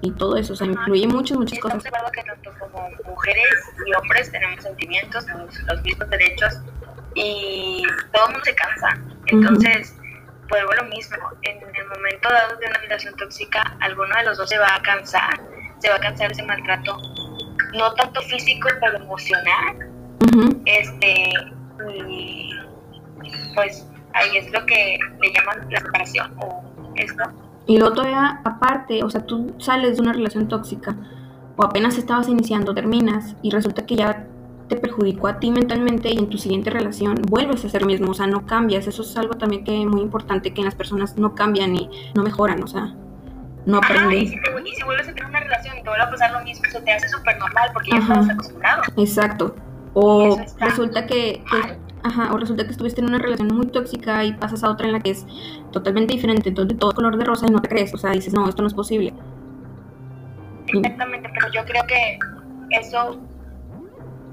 y 0.00 0.12
todo 0.12 0.36
eso, 0.36 0.52
o 0.52 0.56
sea, 0.56 0.66
incluye 0.66 1.06
muchas, 1.08 1.36
muchas 1.38 1.58
cosas. 1.58 1.84
acuerdo 1.84 2.10
que 2.12 2.22
tanto 2.22 2.50
como 2.60 2.88
mujeres 3.06 3.54
y 3.84 3.94
hombres 3.94 4.30
tenemos 4.30 4.62
sentimientos, 4.62 5.26
tenemos 5.26 5.58
los 5.62 5.82
mismos 5.82 6.10
derechos 6.10 6.60
y 7.14 7.82
todo 8.12 8.26
el 8.26 8.32
mundo 8.32 8.44
se 8.44 8.54
cansa. 8.54 8.88
Entonces, 9.26 9.96
vuelvo 10.48 10.70
a 10.72 10.76
lo 10.76 10.84
mismo. 10.84 11.16
En 11.42 11.56
el 11.56 11.88
momento 11.88 12.28
dado 12.28 12.56
de 12.56 12.66
una 12.66 12.78
relación 12.78 13.14
tóxica, 13.16 13.76
alguno 13.80 14.14
de 14.16 14.24
los 14.24 14.38
dos 14.38 14.48
se 14.48 14.58
va 14.58 14.74
a 14.74 14.82
cansar, 14.82 15.40
se 15.78 15.88
va 15.88 15.96
a 15.96 16.00
cansar 16.00 16.30
ese 16.30 16.42
maltrato, 16.44 16.96
no 17.74 17.92
tanto 17.94 18.20
físico, 18.22 18.68
pero 18.80 18.98
emocional. 18.98 19.90
Este, 20.64 21.32
y 21.94 22.50
pues 23.54 23.86
ahí 24.18 24.36
es 24.36 24.52
lo 24.52 24.64
que 24.66 24.98
le 25.20 25.32
llaman 25.32 25.70
la 25.70 25.80
separación 25.80 26.34
o 26.40 26.62
esto. 26.96 27.24
Y 27.66 27.78
luego 27.78 27.94
todavía, 27.94 28.40
aparte, 28.44 29.02
o 29.04 29.10
sea, 29.10 29.26
tú 29.26 29.54
sales 29.58 29.96
de 29.96 30.02
una 30.02 30.12
relación 30.12 30.48
tóxica 30.48 30.96
o 31.56 31.64
apenas 31.64 31.98
estabas 31.98 32.28
iniciando, 32.28 32.74
terminas 32.74 33.36
y 33.42 33.50
resulta 33.50 33.84
que 33.84 33.96
ya 33.96 34.26
te 34.68 34.76
perjudicó 34.76 35.28
a 35.28 35.38
ti 35.38 35.50
mentalmente 35.50 36.10
y 36.12 36.18
en 36.18 36.28
tu 36.28 36.38
siguiente 36.38 36.70
relación 36.70 37.16
vuelves 37.28 37.64
a 37.64 37.68
ser 37.68 37.86
mismo, 37.86 38.10
o 38.10 38.14
sea, 38.14 38.26
no 38.26 38.46
cambias. 38.46 38.86
Eso 38.86 39.02
es 39.02 39.16
algo 39.16 39.34
también 39.34 39.64
que 39.64 39.80
es 39.80 39.86
muy 39.86 40.02
importante, 40.02 40.52
que 40.52 40.62
las 40.62 40.74
personas 40.74 41.16
no 41.16 41.34
cambian 41.34 41.74
y 41.74 41.90
no 42.14 42.22
mejoran, 42.22 42.62
o 42.62 42.66
sea, 42.66 42.94
no 43.66 43.80
y 43.82 43.84
aprenden. 43.84 44.28
si, 44.28 44.34
y 44.34 44.74
si 44.74 44.82
vuelves 44.84 45.08
a 45.08 45.12
tener 45.12 45.28
una 45.28 45.40
relación 45.40 45.78
y 45.78 45.82
te 45.82 45.88
vuelve 45.88 46.04
a 46.04 46.10
pasar 46.10 46.32
lo 46.32 46.42
mismo, 46.42 46.64
se 46.70 46.80
te 46.80 46.92
hace 46.92 47.08
súper 47.08 47.38
normal 47.38 47.70
porque 47.72 47.90
ya 47.90 47.98
estás 47.98 48.30
acostumbrado. 48.30 48.82
Exacto. 48.96 49.56
O 49.94 50.38
eso 50.38 50.56
resulta 50.60 51.06
que. 51.06 51.42
Ajá, 52.02 52.32
o 52.32 52.38
resulta 52.38 52.64
que 52.64 52.70
estuviste 52.70 53.00
en 53.00 53.08
una 53.08 53.18
relación 53.18 53.48
muy 53.48 53.66
tóxica 53.66 54.24
y 54.24 54.32
pasas 54.32 54.64
a 54.64 54.70
otra 54.70 54.86
en 54.86 54.92
la 54.92 55.00
que 55.00 55.10
es 55.10 55.26
totalmente 55.72 56.14
diferente, 56.14 56.48
entonces 56.48 56.78
todo 56.78 56.92
color 56.92 57.16
de 57.16 57.24
rosa 57.24 57.46
y 57.46 57.50
no 57.50 57.60
te 57.60 57.68
crees, 57.68 57.92
o 57.94 57.98
sea, 57.98 58.10
dices, 58.10 58.32
no, 58.32 58.48
esto 58.48 58.62
no 58.62 58.68
es 58.68 58.74
posible. 58.74 59.12
Exactamente, 60.66 61.30
pero 61.34 61.52
yo 61.52 61.64
creo 61.64 61.84
que 61.86 62.18
eso 62.70 63.18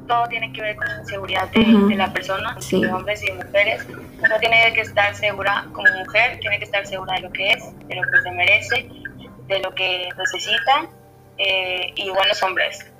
todo 0.07 0.27
tiene 0.27 0.51
que 0.53 0.61
ver 0.61 0.75
con 0.75 0.87
la 0.87 0.99
inseguridad 0.99 1.49
de, 1.51 1.95
la 1.95 2.13
persona, 2.13 2.55
Sí. 2.59 2.81
de 2.81 2.91
hombres 2.91 3.23
y 3.23 3.27
de 3.27 3.43
mujeres. 3.43 3.87
Uno 3.89 4.39
tiene 4.39 4.71
que 4.73 4.81
estar 4.81 5.15
segura 5.15 5.65
como 5.73 5.87
mujer, 5.99 6.39
tiene 6.39 6.59
que 6.59 6.65
estar 6.65 6.85
segura 6.85 7.15
de 7.15 7.21
lo 7.21 7.31
que 7.31 7.51
es, 7.51 7.87
de 7.87 7.95
lo 7.95 8.01
que 8.03 8.21
se 8.21 8.31
merece, 8.31 8.89
de 9.47 9.59
lo 9.59 9.73
que 9.73 10.09
necesita, 10.17 10.89
eh, 11.37 11.91
y 11.95 12.05
los 12.05 12.43
hombres. 12.43 12.91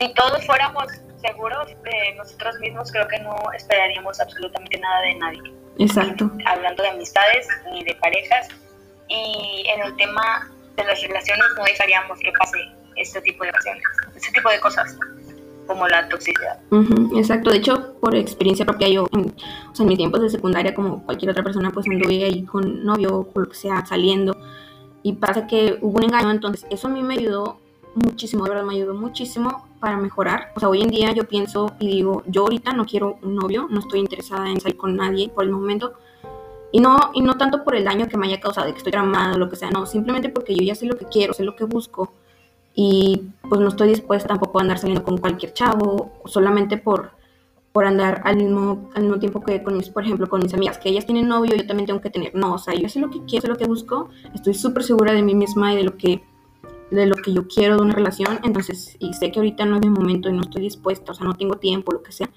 Si 0.00 0.12
todos 0.14 0.44
fuéramos 0.46 0.86
seguros 1.26 1.66
de 1.68 2.14
nosotros 2.16 2.58
mismos, 2.60 2.90
creo 2.92 3.08
que 3.08 3.18
no 3.20 3.34
esperaríamos 3.56 4.20
absolutamente 4.20 4.78
nada 4.78 5.00
de 5.02 5.14
nadie. 5.14 5.54
Exacto. 5.78 6.30
hablando 6.46 6.82
de 6.82 6.88
amistades 6.90 7.48
ni 7.72 7.82
de 7.84 7.94
parejas. 7.96 8.48
Y 9.08 9.64
en 9.68 9.82
el 9.82 9.96
tema 9.96 10.50
de 10.76 10.84
las 10.84 11.00
relaciones 11.02 11.44
no 11.56 11.64
dejaríamos 11.64 12.18
que 12.18 12.32
pase 12.38 12.58
este 12.96 13.20
tipo 13.22 13.44
de 13.44 13.50
relaciones, 13.50 13.82
este 14.16 14.32
tipo 14.32 14.48
de 14.48 14.60
cosas, 14.60 14.96
como 15.66 15.86
la 15.88 16.08
toxicidad. 16.08 16.60
Ujú, 16.70 17.18
exacto, 17.18 17.50
de 17.50 17.58
hecho, 17.58 17.94
por 18.00 18.14
experiencia 18.14 18.64
propia, 18.64 18.88
yo, 18.88 19.08
en, 19.12 19.34
o 19.70 19.74
sea, 19.74 19.84
en 19.84 19.88
mis 19.88 19.98
tiempos 19.98 20.20
de 20.20 20.30
secundaria, 20.30 20.74
como 20.74 21.04
cualquier 21.04 21.30
otra 21.30 21.42
persona, 21.42 21.70
pues 21.70 21.86
anduve 21.86 22.24
ahí 22.24 22.44
con 22.44 22.84
novio 22.84 23.28
o 23.32 23.40
lo 23.40 23.48
que 23.48 23.54
sea, 23.54 23.84
saliendo, 23.84 24.36
y 25.02 25.14
pasa 25.14 25.46
que 25.46 25.78
hubo 25.80 25.98
un 25.98 26.04
engaño, 26.04 26.30
entonces 26.30 26.66
eso 26.70 26.88
a 26.88 26.90
mí 26.90 27.02
me 27.02 27.14
ayudó 27.14 27.58
muchísimo, 27.94 28.44
de 28.44 28.50
verdad 28.50 28.64
me 28.64 28.74
ayudó 28.74 28.94
muchísimo 28.94 29.68
para 29.84 29.98
mejorar. 29.98 30.50
O 30.56 30.60
sea, 30.60 30.70
hoy 30.70 30.80
en 30.80 30.88
día 30.88 31.12
yo 31.12 31.24
pienso 31.28 31.74
y 31.78 31.88
digo, 31.88 32.22
yo 32.26 32.44
ahorita 32.44 32.72
no 32.72 32.86
quiero 32.86 33.18
un 33.20 33.34
novio, 33.34 33.66
no 33.68 33.80
estoy 33.80 34.00
interesada 34.00 34.48
en 34.48 34.58
salir 34.58 34.78
con 34.78 34.96
nadie 34.96 35.28
por 35.28 35.44
el 35.44 35.50
momento. 35.50 35.92
Y 36.72 36.80
no, 36.80 36.96
y 37.12 37.20
no 37.20 37.36
tanto 37.36 37.62
por 37.62 37.76
el 37.76 37.84
daño 37.84 38.08
que 38.08 38.16
me 38.16 38.26
haya 38.26 38.40
causado, 38.40 38.66
de 38.66 38.72
que 38.72 38.78
estoy 38.78 38.92
tramada 38.92 39.36
lo 39.36 39.50
que 39.50 39.56
sea, 39.56 39.70
no, 39.70 39.84
simplemente 39.84 40.30
porque 40.30 40.54
yo 40.54 40.64
ya 40.64 40.74
sé 40.74 40.86
lo 40.86 40.96
que 40.96 41.04
quiero, 41.04 41.34
sé 41.34 41.44
lo 41.44 41.54
que 41.54 41.64
busco. 41.64 42.14
Y 42.74 43.24
pues 43.46 43.60
no 43.60 43.68
estoy 43.68 43.88
dispuesta 43.88 44.26
tampoco 44.26 44.58
a 44.58 44.62
andar 44.62 44.78
saliendo 44.78 45.04
con 45.04 45.18
cualquier 45.18 45.52
chavo, 45.52 46.12
solamente 46.24 46.78
por, 46.78 47.10
por 47.70 47.84
andar 47.84 48.22
al 48.24 48.36
mismo, 48.36 48.90
al 48.94 49.02
mismo 49.02 49.18
tiempo 49.18 49.42
que 49.42 49.62
con 49.62 49.76
mis, 49.76 49.90
por 49.90 50.02
ejemplo, 50.02 50.30
con 50.30 50.40
mis 50.40 50.54
amigas, 50.54 50.78
que 50.78 50.88
ellas 50.88 51.04
tienen 51.04 51.28
novio, 51.28 51.54
yo 51.54 51.66
también 51.66 51.86
tengo 51.86 52.00
que 52.00 52.08
tener. 52.08 52.34
No, 52.34 52.54
o 52.54 52.58
sea, 52.58 52.72
yo 52.72 52.88
sé 52.88 53.00
lo 53.00 53.10
que 53.10 53.22
quiero, 53.26 53.42
sé 53.42 53.48
lo 53.48 53.58
que 53.58 53.66
busco, 53.66 54.08
estoy 54.34 54.54
súper 54.54 54.82
segura 54.82 55.12
de 55.12 55.22
mí 55.22 55.34
misma 55.34 55.74
y 55.74 55.76
de 55.76 55.84
lo 55.84 55.98
que 55.98 56.22
de 56.90 57.06
lo 57.06 57.16
que 57.16 57.32
yo 57.32 57.46
quiero 57.48 57.76
de 57.76 57.82
una 57.82 57.94
relación, 57.94 58.38
entonces, 58.42 58.96
y 58.98 59.12
sé 59.14 59.30
que 59.30 59.38
ahorita 59.38 59.64
no 59.64 59.76
es 59.76 59.82
mi 59.82 59.90
momento 59.90 60.28
y 60.28 60.32
no 60.32 60.42
estoy 60.42 60.62
dispuesta, 60.62 61.12
o 61.12 61.14
sea, 61.14 61.26
no 61.26 61.34
tengo 61.34 61.56
tiempo, 61.56 61.92
lo 61.92 62.02
que 62.02 62.12
sea. 62.12 62.30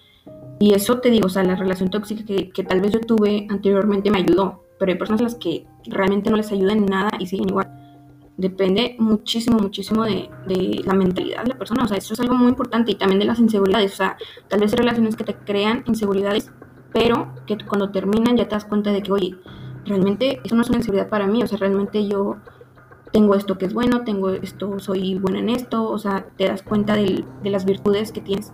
Y 0.59 0.73
eso 0.73 0.99
te 0.99 1.09
digo, 1.11 1.27
o 1.27 1.29
sea, 1.29 1.43
la 1.43 1.55
relación 1.55 1.89
tóxica 1.89 2.25
que, 2.25 2.49
que 2.49 2.63
tal 2.63 2.81
vez 2.81 2.91
yo 2.91 2.99
tuve 2.99 3.47
anteriormente 3.49 4.09
me 4.09 4.19
ayudó, 4.19 4.63
pero 4.79 4.91
hay 4.91 4.97
personas 4.97 5.21
a 5.21 5.25
las 5.25 5.35
que 5.35 5.65
realmente 5.85 6.29
no 6.29 6.37
les 6.37 6.51
ayuda 6.51 6.73
en 6.73 6.85
nada 6.85 7.11
y 7.19 7.27
siguen 7.27 7.49
igual. 7.49 7.71
Depende 8.37 8.95
muchísimo, 8.99 9.57
muchísimo 9.57 10.03
de, 10.03 10.29
de, 10.47 10.81
la 10.85 10.93
mentalidad 10.93 11.43
de 11.43 11.49
la 11.49 11.57
persona, 11.57 11.83
o 11.83 11.87
sea, 11.87 11.97
eso 11.97 12.13
es 12.13 12.19
algo 12.19 12.35
muy 12.35 12.49
importante 12.49 12.91
y 12.91 12.95
también 12.95 13.19
de 13.19 13.25
las 13.25 13.39
inseguridades, 13.39 13.93
o 13.93 13.95
sea, 13.97 14.17
tal 14.47 14.59
vez 14.59 14.71
hay 14.73 14.77
relaciones 14.77 15.15
que 15.15 15.23
te 15.23 15.35
crean 15.35 15.83
inseguridades, 15.87 16.51
pero 16.93 17.33
que 17.47 17.57
cuando 17.65 17.89
terminan 17.91 18.37
ya 18.37 18.47
te 18.47 18.55
das 18.55 18.65
cuenta 18.65 18.91
de 18.91 19.01
que, 19.01 19.11
oye, 19.11 19.35
realmente 19.85 20.39
eso 20.43 20.55
no 20.55 20.61
es 20.61 20.69
una 20.69 20.77
inseguridad 20.77 21.09
para 21.09 21.25
mí, 21.25 21.41
o 21.41 21.47
sea, 21.47 21.57
realmente 21.57 22.07
yo 22.07 22.37
tengo 23.11 23.35
esto 23.35 23.57
que 23.57 23.65
es 23.65 23.73
bueno, 23.73 24.03
tengo 24.03 24.29
esto, 24.29 24.79
soy 24.79 25.15
buena 25.19 25.39
en 25.39 25.49
esto, 25.49 25.89
o 25.89 25.97
sea, 25.97 26.25
te 26.37 26.47
das 26.47 26.61
cuenta 26.61 26.95
de, 26.95 27.25
de 27.41 27.49
las 27.49 27.65
virtudes 27.65 28.11
que 28.11 28.21
tienes. 28.21 28.51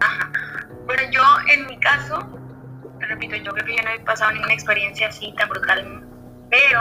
Ajá. 0.00 0.30
Bueno, 0.86 1.02
yo 1.10 1.22
en 1.52 1.66
mi 1.66 1.78
caso, 1.78 2.18
te 2.98 3.06
repito, 3.06 3.36
yo 3.36 3.52
creo 3.52 3.66
que 3.66 3.76
yo 3.76 3.82
no 3.82 3.90
he 3.90 4.00
pasado 4.00 4.32
ninguna 4.32 4.54
experiencia 4.54 5.08
así 5.08 5.32
tan 5.36 5.48
brutal, 5.48 6.04
pero 6.50 6.78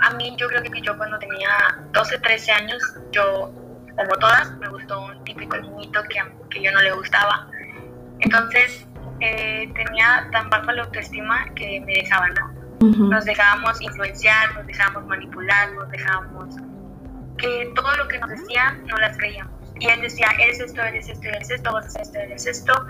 a 0.00 0.10
mí 0.14 0.36
yo 0.36 0.48
creo 0.48 0.62
que 0.62 0.80
yo 0.80 0.96
cuando 0.96 1.18
tenía 1.18 1.48
12, 1.92 2.18
13 2.18 2.52
años, 2.52 2.82
yo, 3.12 3.50
como 3.96 4.10
todas, 4.20 4.56
me 4.58 4.68
gustó 4.68 5.00
un 5.00 5.24
típico 5.24 5.56
niñito 5.56 6.02
que, 6.04 6.20
que 6.50 6.62
yo 6.62 6.72
no 6.72 6.82
le 6.82 6.92
gustaba. 6.92 7.48
Entonces, 8.20 8.86
eh, 9.20 9.72
tenía 9.74 10.28
tan 10.32 10.50
baja 10.50 10.72
la 10.72 10.82
autoestima 10.84 11.46
que 11.54 11.80
me 11.80 11.94
dejaban, 11.94 12.34
¿no? 12.80 13.08
Nos 13.08 13.24
dejábamos 13.24 13.80
influenciar, 13.80 14.54
nos 14.54 14.66
dejábamos 14.66 15.06
manipular, 15.06 15.72
nos 15.72 15.90
dejábamos 15.90 16.56
que 17.38 17.70
todo 17.74 17.94
lo 17.96 18.08
que 18.08 18.18
nos 18.18 18.30
decía 18.30 18.78
no 18.86 18.96
las 18.96 19.16
creíamos. 19.16 19.52
Y 19.78 19.88
él 19.88 20.00
decía, 20.00 20.28
eres 20.38 20.60
esto, 20.60 20.82
eres 20.82 21.08
esto, 21.08 21.28
eres 21.28 21.50
esto, 21.50 21.72
vas 21.72 21.84
a 21.84 21.88
hacer 21.88 22.02
esto, 22.02 22.18
eres 22.18 22.46
esto. 22.46 22.86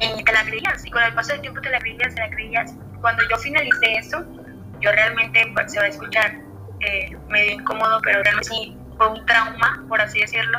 Y 0.00 0.24
te 0.24 0.32
la 0.32 0.44
creías. 0.44 0.84
Y 0.84 0.90
con 0.90 1.02
el 1.02 1.14
paso 1.14 1.32
del 1.32 1.42
tiempo 1.42 1.60
te 1.60 1.70
la 1.70 1.78
creías, 1.78 2.14
te 2.14 2.20
la 2.20 2.30
creías. 2.30 2.74
Cuando 3.00 3.22
yo 3.30 3.36
finalicé 3.38 3.94
eso, 3.98 4.24
yo 4.80 4.90
realmente, 4.90 5.48
pues, 5.54 5.72
se 5.72 5.78
va 5.78 5.84
a 5.84 5.88
escuchar 5.88 6.40
eh, 6.80 7.16
medio 7.28 7.52
incómodo, 7.52 8.00
pero 8.02 8.22
realmente 8.22 8.48
sí 8.48 8.76
fue 8.96 9.08
un 9.08 9.24
trauma, 9.26 9.84
por 9.88 10.00
así 10.00 10.20
decirlo. 10.20 10.58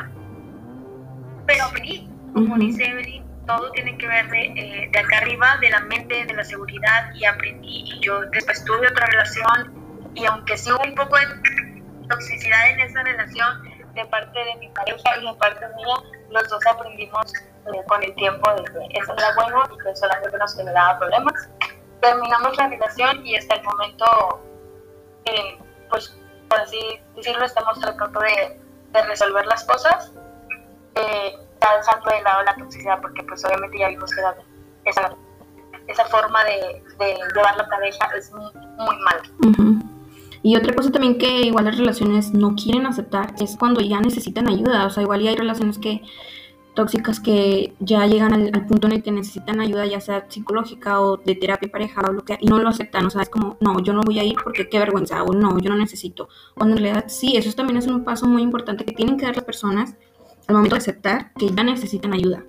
Pero 1.46 1.64
aprendí, 1.64 2.08
como 2.32 2.56
dice 2.56 2.84
Evelyn, 2.86 3.25
todo 3.46 3.70
tiene 3.72 3.96
que 3.96 4.06
ver 4.06 4.28
de, 4.28 4.44
eh, 4.44 4.90
de, 4.92 4.98
acá 4.98 5.18
arriba, 5.18 5.56
de 5.60 5.70
la 5.70 5.80
mente, 5.80 6.24
de 6.24 6.34
la 6.34 6.44
seguridad 6.44 7.12
y 7.14 7.24
aprendí. 7.24 7.84
Y 7.86 8.00
yo 8.00 8.20
después 8.32 8.64
tuve 8.64 8.86
otra 8.88 9.06
relación 9.06 10.10
y 10.14 10.26
aunque 10.26 10.56
sí 10.56 10.72
hubo 10.72 10.82
un 10.82 10.94
poco 10.94 11.16
de 11.16 12.06
toxicidad 12.08 12.70
en 12.70 12.80
esa 12.80 13.02
relación 13.02 13.62
de 13.94 14.04
parte 14.06 14.38
de 14.38 14.56
mi 14.56 14.68
pareja 14.70 15.18
y 15.20 15.26
de 15.26 15.34
parte 15.34 15.66
mía, 15.76 15.96
los 16.30 16.48
dos 16.48 16.66
aprendimos 16.66 17.32
eh, 17.34 17.84
con 17.88 18.02
el 18.02 18.14
tiempo 18.14 18.50
de 18.54 18.64
que 18.64 18.98
eso 18.98 19.14
era 19.16 19.34
bueno 19.34 19.62
y 19.74 19.78
que 19.82 19.96
solamente 19.96 20.36
nos 20.38 20.56
generaba 20.56 20.98
problemas. 20.98 21.48
Terminamos 22.00 22.56
la 22.56 22.68
relación 22.68 23.26
y 23.26 23.36
hasta 23.36 23.54
el 23.56 23.62
momento, 23.64 24.42
eh, 25.24 25.58
pues 25.88 26.16
por 26.48 26.60
así 26.60 27.00
decirlo, 27.16 27.44
estamos 27.44 27.80
tratando 27.80 28.20
de 28.20 29.02
resolver 29.02 29.46
las 29.46 29.64
cosas. 29.64 30.12
Ya 31.66 31.76
dejando 31.78 32.10
de 32.10 32.22
lado 32.22 32.42
la 32.44 32.54
toxicidad 32.56 33.00
porque 33.00 33.22
pues 33.24 33.44
obviamente 33.44 33.78
ya 33.78 33.88
vimos 33.88 34.10
que 34.10 34.90
esa, 34.90 35.14
esa 35.88 36.04
forma 36.06 36.44
de, 36.44 36.82
de, 36.98 37.14
llevar 37.34 37.56
la 37.56 37.68
pareja 37.68 38.08
es 38.16 38.32
muy, 38.32 38.52
muy 38.78 38.96
mala. 38.98 39.22
Uh-huh. 39.44 39.78
Y 40.42 40.56
otra 40.56 40.74
cosa 40.74 40.92
también 40.92 41.18
que 41.18 41.40
igual 41.40 41.64
las 41.64 41.76
relaciones 41.76 42.32
no 42.32 42.54
quieren 42.54 42.86
aceptar 42.86 43.34
es 43.40 43.56
cuando 43.56 43.80
ya 43.80 44.00
necesitan 44.00 44.48
ayuda, 44.48 44.86
o 44.86 44.90
sea, 44.90 45.02
igual 45.02 45.20
ya 45.20 45.30
hay 45.30 45.36
relaciones 45.36 45.78
que 45.78 46.02
tóxicas 46.74 47.18
que 47.18 47.74
ya 47.80 48.06
llegan 48.06 48.32
al, 48.32 48.50
al, 48.52 48.66
punto 48.66 48.86
en 48.86 48.92
el 48.92 49.02
que 49.02 49.10
necesitan 49.10 49.60
ayuda, 49.60 49.86
ya 49.86 50.00
sea 50.00 50.26
psicológica 50.28 51.00
o 51.00 51.16
de 51.16 51.34
terapia 51.34 51.68
pareja 51.72 52.02
o 52.02 52.12
lo 52.12 52.22
que 52.22 52.36
y 52.40 52.46
no 52.46 52.58
lo 52.58 52.68
aceptan, 52.68 53.06
o 53.06 53.10
sea, 53.10 53.22
es 53.22 53.30
como, 53.30 53.56
no, 53.60 53.80
yo 53.80 53.92
no 53.92 54.02
voy 54.02 54.20
a 54.20 54.24
ir 54.24 54.36
porque 54.44 54.68
qué 54.68 54.78
vergüenza, 54.78 55.24
o 55.24 55.32
no, 55.32 55.58
yo 55.58 55.70
no 55.70 55.76
necesito. 55.76 56.28
Cuando 56.54 56.76
en 56.76 56.82
realidad 56.82 57.06
sí, 57.08 57.36
eso 57.36 57.50
también 57.54 57.78
es 57.78 57.86
un 57.86 58.04
paso 58.04 58.26
muy 58.26 58.42
importante 58.42 58.84
que 58.84 58.92
tienen 58.92 59.16
que 59.16 59.24
dar 59.24 59.34
las 59.34 59.44
personas 59.44 59.96
al 60.46 60.54
momento 60.54 60.76
de 60.76 60.80
aceptar 60.80 61.32
que 61.34 61.48
ya 61.50 61.64
necesitan 61.64 62.12
ayuda, 62.12 62.44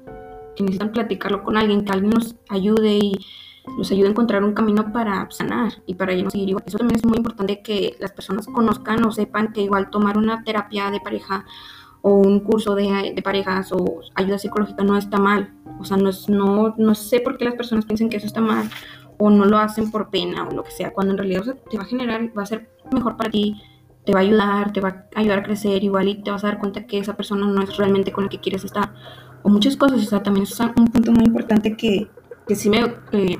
que 0.55 0.63
necesitan 0.63 0.91
platicarlo 0.91 1.43
con 1.43 1.57
alguien, 1.57 1.83
que 1.85 1.91
alguien 1.91 2.11
nos 2.11 2.35
ayude 2.49 2.97
y 2.97 3.25
los 3.77 3.91
ayude 3.91 4.07
a 4.07 4.11
encontrar 4.11 4.43
un 4.43 4.53
camino 4.53 4.91
para 4.93 5.29
sanar 5.29 5.73
y 5.85 5.95
para 5.95 6.13
ya 6.13 6.23
no 6.23 6.29
seguir. 6.29 6.55
Eso 6.65 6.77
también 6.77 6.97
es 6.97 7.05
muy 7.05 7.17
importante 7.17 7.61
que 7.61 7.95
las 7.99 8.11
personas 8.11 8.47
conozcan 8.47 9.03
o 9.05 9.11
sepan 9.11 9.51
que 9.51 9.61
igual 9.61 9.89
tomar 9.89 10.17
una 10.17 10.43
terapia 10.43 10.89
de 10.89 10.99
pareja 10.99 11.45
o 12.01 12.15
un 12.15 12.39
curso 12.39 12.75
de, 12.75 13.13
de 13.13 13.21
parejas 13.21 13.71
o 13.71 14.01
ayuda 14.15 14.37
psicológica 14.37 14.83
no 14.83 14.97
está 14.97 15.17
mal. 15.17 15.53
O 15.79 15.85
sea, 15.85 15.97
no, 15.97 16.09
es, 16.09 16.29
no, 16.29 16.75
no 16.77 16.95
sé 16.95 17.19
por 17.19 17.37
qué 17.37 17.45
las 17.45 17.55
personas 17.55 17.85
piensan 17.85 18.09
que 18.09 18.17
eso 18.17 18.27
está 18.27 18.41
mal 18.41 18.69
o 19.17 19.29
no 19.29 19.45
lo 19.45 19.57
hacen 19.57 19.91
por 19.91 20.09
pena 20.09 20.47
o 20.47 20.53
lo 20.53 20.63
que 20.63 20.71
sea, 20.71 20.93
cuando 20.93 21.13
en 21.13 21.17
realidad 21.17 21.57
te 21.69 21.77
va 21.77 21.83
a 21.83 21.87
generar, 21.87 22.31
va 22.37 22.43
a 22.43 22.45
ser 22.45 22.69
mejor 22.91 23.17
para 23.17 23.31
ti 23.31 23.61
te 24.07 24.13
va 24.13 24.21
a 24.21 24.23
ayudar, 24.23 24.71
te 24.71 24.79
va 24.79 25.05
a 25.13 25.19
ayudar 25.19 25.39
a 25.39 25.43
crecer 25.43 25.83
igual 25.83 26.07
y 26.07 26.15
te 26.23 26.31
vas 26.31 26.41
a 26.45 26.47
dar 26.47 26.59
cuenta 26.59 26.87
que 26.87 26.97
esa 26.97 27.17
persona 27.17 27.45
no 27.45 27.61
es 27.61 27.75
realmente 27.75 28.13
con 28.13 28.23
la 28.23 28.29
que 28.29 28.39
quieres 28.39 28.63
estar. 28.63 28.93
O 29.43 29.49
muchas 29.49 29.75
cosas, 29.75 30.01
o 30.01 30.05
sea, 30.05 30.23
también 30.23 30.43
es 30.43 30.57
un 30.61 30.87
punto 30.87 31.11
muy 31.11 31.25
importante 31.25 31.75
que, 31.75 32.09
que 32.47 32.55
sí 32.55 32.69
me, 32.69 32.95
eh, 33.11 33.37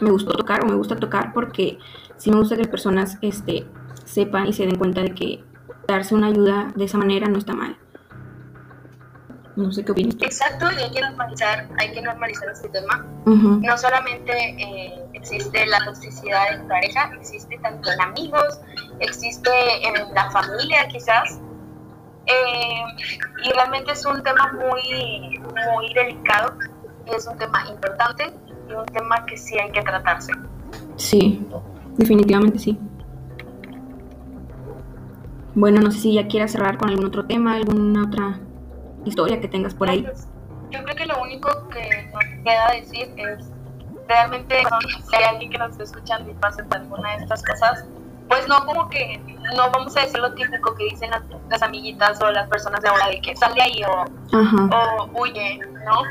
me 0.00 0.10
gustó 0.10 0.32
tocar 0.32 0.64
o 0.64 0.66
me 0.66 0.74
gusta 0.74 0.96
tocar 0.96 1.32
porque 1.32 1.78
sí 2.16 2.32
me 2.32 2.38
gusta 2.38 2.56
que 2.56 2.62
las 2.62 2.70
personas 2.70 3.18
este, 3.22 3.68
sepan 4.04 4.48
y 4.48 4.52
se 4.52 4.66
den 4.66 4.78
cuenta 4.78 5.00
de 5.00 5.14
que 5.14 5.44
darse 5.86 6.16
una 6.16 6.26
ayuda 6.26 6.72
de 6.74 6.86
esa 6.86 6.98
manera 6.98 7.28
no 7.28 7.38
está 7.38 7.54
mal. 7.54 7.78
No 9.54 9.70
sé 9.70 9.84
qué 9.84 9.92
opinas. 9.92 10.16
Exacto, 10.20 10.66
y 10.72 10.82
hay 10.82 10.90
que 10.90 11.02
normalizar, 11.02 11.68
hay 11.78 11.92
que 11.92 12.02
normalizar 12.02 12.48
este 12.50 12.68
tema. 12.70 13.06
No 13.26 13.78
solamente 13.78 14.32
eh, 14.32 15.04
existe 15.12 15.66
la 15.66 15.84
toxicidad 15.84 16.54
en 16.54 16.66
pareja, 16.66 17.12
existe 17.20 17.58
tanto 17.58 17.92
en 17.92 18.00
amigos, 18.00 18.60
existe 19.00 19.50
en 19.86 20.14
la 20.14 20.30
familia 20.30 20.86
quizás. 20.88 21.40
Eh, 22.26 22.84
y 23.44 23.52
realmente 23.52 23.92
es 23.92 24.04
un 24.04 24.22
tema 24.22 24.52
muy, 24.52 25.38
muy 25.38 25.94
delicado 25.94 26.54
y 27.06 27.14
es 27.14 27.26
un 27.26 27.36
tema 27.38 27.66
importante 27.68 28.32
y 28.68 28.72
un 28.72 28.86
tema 28.86 29.24
que 29.26 29.36
sí 29.36 29.58
hay 29.58 29.70
que 29.72 29.82
tratarse. 29.82 30.32
Sí, 30.96 31.44
definitivamente 31.96 32.58
sí. 32.58 32.78
Bueno, 35.54 35.80
no 35.80 35.90
sé 35.90 35.98
si 35.98 36.14
ya 36.14 36.28
quieras 36.28 36.52
cerrar 36.52 36.78
con 36.78 36.90
algún 36.90 37.06
otro 37.06 37.26
tema, 37.26 37.56
alguna 37.56 38.04
otra 38.04 38.38
historia 39.04 39.40
que 39.40 39.48
tengas 39.48 39.74
por 39.74 39.90
ahí. 39.90 40.06
Yo 40.70 40.82
creo 40.84 40.94
que 40.94 41.06
lo 41.06 41.20
único 41.20 41.48
que 41.70 42.08
nos 42.12 42.44
queda 42.44 42.70
decir 42.72 43.12
es 43.16 43.50
realmente 44.06 44.62
si 45.08 45.16
hay 45.16 45.24
alguien 45.24 45.50
que 45.50 45.58
nos 45.58 45.72
esté 45.72 45.84
escuchando 45.84 46.30
y 46.30 46.34
pase 46.34 46.62
por 46.64 46.78
alguna 46.78 47.16
de 47.16 47.22
estas 47.24 47.42
cosas, 47.42 47.84
pues 48.30 48.46
no 48.46 48.64
como 48.64 48.88
que 48.88 49.20
no 49.56 49.70
vamos 49.72 49.96
a 49.96 50.02
decir 50.02 50.20
lo 50.20 50.32
típico 50.34 50.72
que 50.76 50.84
dicen 50.84 51.10
las, 51.10 51.22
las 51.48 51.62
amiguitas 51.62 52.22
o 52.22 52.30
las 52.30 52.48
personas 52.48 52.80
de 52.80 52.88
ahora 52.88 53.08
de 53.08 53.20
que 53.20 53.34
sale 53.34 53.60
ahí 53.60 53.82
o, 53.82 54.04
o 54.32 55.10
huye, 55.20 55.58
¿no? 55.84 56.02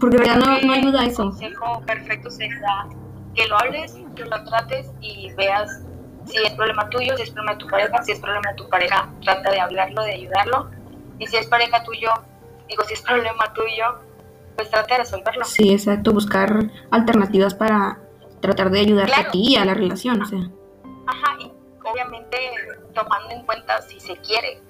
Porque 0.00 0.16
verdad 0.16 0.36
no, 0.36 0.58
no 0.60 0.72
ayuda 0.72 1.04
eso. 1.04 1.24
El 1.24 1.28
consejo 1.28 1.82
perfecto 1.84 2.30
sería 2.30 2.86
que 3.34 3.46
lo 3.46 3.58
hables, 3.58 3.94
que 4.16 4.24
lo 4.24 4.42
trates 4.44 4.90
y 5.02 5.30
veas 5.34 5.82
si 6.24 6.38
es 6.38 6.52
problema 6.54 6.88
tuyo, 6.88 7.14
si 7.18 7.24
es 7.24 7.30
problema 7.30 7.52
de 7.52 7.58
tu 7.58 7.68
pareja, 7.68 8.02
si 8.02 8.12
es 8.12 8.20
problema 8.20 8.50
de 8.50 8.56
tu 8.56 8.68
pareja, 8.70 9.10
trata 9.22 9.50
de 9.50 9.60
hablarlo, 9.60 10.02
de 10.02 10.12
ayudarlo. 10.12 10.70
Y 11.18 11.26
si 11.26 11.36
es 11.36 11.46
pareja 11.46 11.84
tuyo, 11.84 12.08
digo, 12.70 12.84
si 12.84 12.94
es 12.94 13.02
problema 13.02 13.52
tuyo, 13.52 13.98
pues 14.56 14.70
trata 14.70 14.94
de 14.94 15.00
resolverlo. 15.02 15.44
Sí, 15.44 15.74
exacto, 15.74 16.14
buscar 16.14 16.70
alternativas 16.90 17.54
para 17.54 17.98
tratar 18.40 18.70
de 18.70 18.80
ayudarte 18.80 19.12
claro. 19.12 19.28
a 19.28 19.32
ti 19.32 19.44
y 19.50 19.56
a 19.56 19.66
la 19.66 19.74
relación, 19.74 20.22
o 20.22 20.24
sea. 20.24 20.48
Ajá, 21.06 21.36
y 21.40 21.52
obviamente 21.84 22.36
tomando 22.94 23.30
en 23.30 23.44
cuenta 23.44 23.80
si 23.82 24.00
se 24.00 24.16
quiere, 24.18 24.60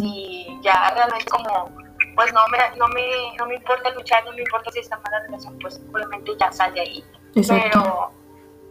si 0.00 0.58
ya 0.62 0.90
realmente 0.94 1.26
como, 1.30 1.70
pues 2.14 2.32
no 2.32 2.40
me, 2.48 2.58
no, 2.78 2.88
me, 2.88 3.36
no 3.38 3.46
me 3.46 3.56
importa 3.56 3.90
luchar, 3.90 4.24
no 4.24 4.32
me 4.32 4.40
importa 4.42 4.70
si 4.70 4.80
está 4.80 4.98
mala 4.98 5.20
relación, 5.20 5.58
pues 5.60 5.74
simplemente 5.74 6.32
ya 6.38 6.50
sal 6.52 6.72
de 6.74 6.80
ahí. 6.80 7.04
Exacto. 7.34 7.68
Pero 7.72 8.12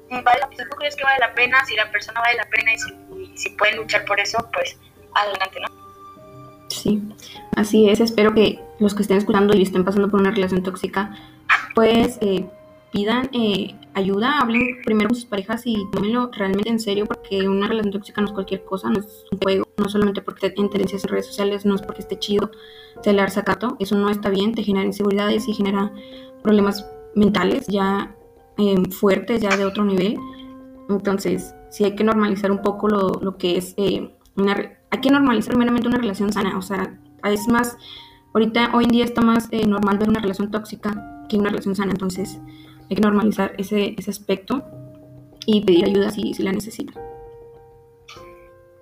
si, 0.10 0.24
vale, 0.24 0.42
si 0.52 0.58
tú 0.58 0.76
crees 0.78 0.96
que 0.96 1.04
vale 1.04 1.20
la 1.20 1.34
pena, 1.34 1.66
si 1.66 1.76
la 1.76 1.92
persona 1.92 2.20
vale 2.22 2.38
la 2.38 2.50
pena 2.50 2.74
y 2.74 2.78
si, 2.78 2.94
y 3.34 3.38
si 3.38 3.50
puede 3.52 3.76
luchar 3.76 4.06
por 4.06 4.20
eso, 4.20 4.38
pues 4.54 4.78
adelante, 5.14 5.60
¿no? 5.60 5.68
Sí, 6.70 7.02
así 7.56 7.90
es. 7.90 8.00
Espero 8.00 8.34
que 8.34 8.60
los 8.80 8.94
que 8.94 9.02
estén 9.02 9.18
escuchando 9.18 9.56
y 9.56 9.64
estén 9.64 9.86
pasando 9.86 10.10
por 10.10 10.20
una 10.20 10.32
relación 10.32 10.64
tóxica, 10.64 11.16
pues 11.74 12.18
eh, 12.22 12.46
pidan 12.98 13.30
eh, 13.32 13.75
ayuda, 13.94 14.39
hablen 14.39 14.82
primero 14.84 15.10
con 15.10 15.16
sus 15.16 15.25
parejas 15.25 15.62
y 15.66 15.86
tómenlo 15.92 16.32
realmente 16.34 16.70
en 16.70 16.80
serio 16.80 17.06
porque 17.06 17.48
una 17.48 17.68
relación 17.68 17.94
tóxica 17.94 18.22
no 18.22 18.27
es 18.27 18.34
cualquier 18.34 18.66
cosa, 18.66 18.89
no 18.89 19.00
es 19.00 19.25
un 19.32 19.38
juego, 19.38 19.68
no 19.77 19.88
solamente 19.88 20.24
porque 20.24 20.48
en 20.48 20.68
tendencias 20.72 21.04
en 21.04 21.12
redes 21.12 21.27
sociales, 21.27 21.63
no 21.63 21.75
es 21.75 21.84
porque 21.84 22.01
esté 22.01 22.18
chido 22.18 22.50
celar 23.04 23.30
sacato, 23.30 23.77
eso 23.80 23.96
no 23.96 24.10
está 24.10 24.32
bien, 24.32 24.56
te 24.56 24.63
genera 24.63 24.84
inseguridades 24.84 25.48
y 25.48 25.54
genera 25.54 25.94
problemas 26.42 26.89
mentales 27.13 27.68
ya 27.68 28.16
eh, 28.58 28.75
fuertes, 28.89 29.42
ya 29.42 29.56
de 29.56 29.66
otro 29.66 29.86
nivel. 29.86 30.18
Entonces, 30.89 31.54
sí 31.70 31.84
hay 31.84 31.96
que 31.96 32.04
normalizar 32.04 32.51
un 32.51 32.63
poco 32.63 32.88
lo, 32.88 33.20
lo 33.22 33.38
que 33.38 33.58
es 33.58 33.75
eh. 33.77 34.12
Hay 34.89 35.01
que 35.01 35.12
normalizar 35.12 35.56
meramente 35.56 35.88
una 35.88 35.98
relación 35.98 36.34
sana, 36.34 36.58
o 36.58 36.63
sea, 36.63 37.00
es 37.25 37.48
más, 37.48 37.77
ahorita, 38.34 38.72
hoy 38.74 38.86
en 38.86 38.92
día 38.92 39.06
está 39.06 39.22
más 39.22 39.50
eh, 39.51 39.68
normal 39.68 40.00
ver 40.00 40.10
una 40.10 40.20
relación 40.20 40.50
tóxica 40.50 41.25
que 41.27 41.38
una 41.38 41.50
relación 41.50 41.75
sana, 41.75 41.92
entonces 41.92 42.39
hay 42.89 42.96
que 42.96 43.01
normalizar 43.01 43.53
ese, 43.58 43.96
ese 43.98 44.12
aspecto 44.12 44.63
y 45.46 45.63
pedir 45.65 45.86
ayuda 45.86 46.12
si, 46.12 46.34
si 46.34 46.44
la 46.44 46.51
necesitan. 46.51 46.96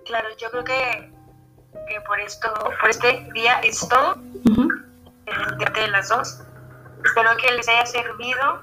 Claro, 0.05 0.27
yo 0.38 0.50
creo 0.51 0.63
que, 0.63 1.12
que 1.88 2.01
por 2.07 2.19
esto, 2.19 2.47
por 2.79 2.89
este 2.89 3.27
día 3.33 3.59
es 3.62 3.88
todo 3.88 4.15
Ujú. 4.50 4.67
de 5.74 5.88
las 5.88 6.09
dos. 6.09 6.41
Espero 7.03 7.29
que 7.38 7.51
les 7.53 7.67
haya 7.67 7.85
servido 7.85 8.62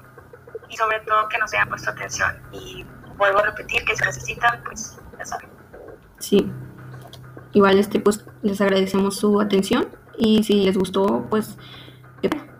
y 0.69 0.77
sobre 0.77 0.99
todo 1.01 1.27
que 1.29 1.37
nos 1.37 1.53
hayan 1.53 1.69
puesto 1.69 1.91
atención. 1.91 2.35
Y 2.51 2.85
vuelvo 3.17 3.39
a 3.39 3.43
repetir 3.43 3.83
que 3.85 3.95
si 3.95 4.03
necesitan, 4.03 4.63
pues 4.63 4.97
ya 5.17 5.25
saben. 5.25 5.49
Sí. 6.19 6.51
Igual 7.53 7.77
este 7.77 7.99
pues 7.99 8.25
les 8.41 8.59
agradecemos 8.61 9.17
su 9.17 9.39
atención 9.39 9.89
y 10.17 10.43
si 10.43 10.65
les 10.65 10.77
gustó 10.77 11.27
pues 11.29 11.57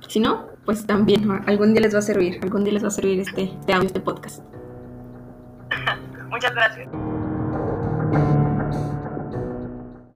si 0.08 0.20
no 0.20 0.53
pues 0.66 0.86
también 0.86 1.30
algún 1.46 1.74
día 1.74 1.82
les 1.82 1.94
va 1.94 2.00
a 2.00 2.04
servir 2.04 2.40
algún 2.42 2.64
día 2.64 2.74
les 2.74 2.84
va 2.84 2.88
a 2.88 2.92
servir 2.92 3.20
este, 3.20 3.44
este 3.44 3.74
audio 3.74 3.88
este 3.88 4.00
podcast 4.00 4.44
Muchas 6.34 6.56
gracias. 6.56 6.90